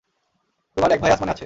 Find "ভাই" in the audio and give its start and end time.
1.01-1.11